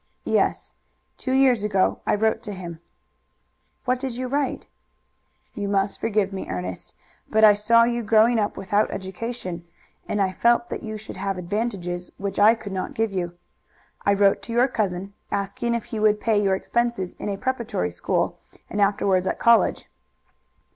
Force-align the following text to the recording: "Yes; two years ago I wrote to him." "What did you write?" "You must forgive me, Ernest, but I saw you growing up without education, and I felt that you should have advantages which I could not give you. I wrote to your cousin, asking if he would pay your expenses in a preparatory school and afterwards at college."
"Yes; 0.25 0.73
two 1.15 1.33
years 1.33 1.63
ago 1.63 1.99
I 2.07 2.15
wrote 2.15 2.41
to 2.41 2.53
him." 2.53 2.79
"What 3.85 3.99
did 3.99 4.15
you 4.17 4.27
write?" 4.27 4.65
"You 5.53 5.67
must 5.67 5.99
forgive 6.01 6.33
me, 6.33 6.49
Ernest, 6.49 6.95
but 7.29 7.43
I 7.43 7.53
saw 7.53 7.83
you 7.83 8.01
growing 8.01 8.39
up 8.39 8.57
without 8.57 8.89
education, 8.89 9.63
and 10.07 10.19
I 10.19 10.31
felt 10.31 10.69
that 10.69 10.81
you 10.81 10.97
should 10.97 11.17
have 11.17 11.37
advantages 11.37 12.11
which 12.17 12.39
I 12.39 12.55
could 12.55 12.73
not 12.73 12.95
give 12.95 13.11
you. 13.11 13.37
I 14.03 14.15
wrote 14.15 14.41
to 14.41 14.53
your 14.53 14.67
cousin, 14.67 15.13
asking 15.29 15.75
if 15.75 15.83
he 15.83 15.99
would 15.99 16.19
pay 16.19 16.41
your 16.41 16.55
expenses 16.55 17.13
in 17.19 17.29
a 17.29 17.37
preparatory 17.37 17.91
school 17.91 18.39
and 18.71 18.81
afterwards 18.81 19.27
at 19.27 19.37
college." 19.37 19.85